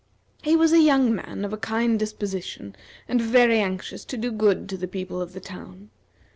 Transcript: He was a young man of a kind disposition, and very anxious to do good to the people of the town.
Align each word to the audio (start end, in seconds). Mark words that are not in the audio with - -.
He 0.41 0.55
was 0.55 0.73
a 0.73 0.79
young 0.79 1.13
man 1.13 1.45
of 1.45 1.53
a 1.53 1.57
kind 1.59 1.99
disposition, 1.99 2.75
and 3.07 3.21
very 3.21 3.59
anxious 3.59 4.03
to 4.05 4.17
do 4.17 4.31
good 4.31 4.67
to 4.69 4.75
the 4.77 4.87
people 4.87 5.21
of 5.21 5.33
the 5.33 5.39
town. 5.39 5.91